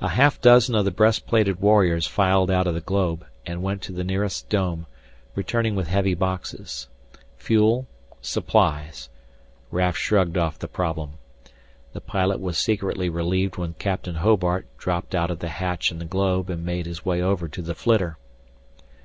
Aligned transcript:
A 0.00 0.08
half 0.08 0.40
dozen 0.40 0.74
of 0.74 0.84
the 0.84 0.90
breastplated 0.90 1.60
warriors 1.60 2.04
filed 2.08 2.50
out 2.50 2.66
of 2.66 2.74
the 2.74 2.80
globe 2.80 3.24
and 3.46 3.62
went 3.62 3.80
to 3.82 3.92
the 3.92 4.02
nearest 4.02 4.48
dome, 4.48 4.86
returning 5.36 5.76
with 5.76 5.86
heavy 5.86 6.14
boxes. 6.14 6.88
Fuel 7.36 7.86
supplies 8.20 9.08
Raf 9.70 9.96
shrugged 9.96 10.36
off 10.36 10.58
the 10.58 10.66
problem. 10.66 11.12
The 11.92 12.00
pilot 12.00 12.40
was 12.40 12.58
secretly 12.58 13.08
relieved 13.08 13.56
when 13.56 13.74
Captain 13.74 14.16
Hobart 14.16 14.66
dropped 14.78 15.14
out 15.14 15.30
of 15.30 15.38
the 15.38 15.48
hatch 15.48 15.92
in 15.92 16.00
the 16.00 16.04
globe 16.04 16.50
and 16.50 16.66
made 16.66 16.86
his 16.86 17.04
way 17.04 17.22
over 17.22 17.46
to 17.46 17.62
the 17.62 17.76
flitter. 17.76 18.18